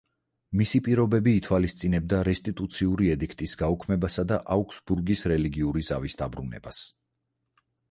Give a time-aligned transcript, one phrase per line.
[0.59, 6.85] მისი პირობები ითვალისწინებდა რესტიტუციური ედიქტის გაუქმებასა და აუგსბურგის რელიგიური ზავის დაბრუნებას.